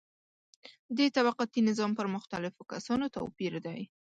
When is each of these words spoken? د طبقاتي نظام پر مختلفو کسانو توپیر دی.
د 0.97 0.97
طبقاتي 1.15 1.59
نظام 1.69 1.91
پر 1.99 2.07
مختلفو 2.15 2.61
کسانو 2.71 3.05
توپیر 3.15 3.53
دی. 3.65 3.79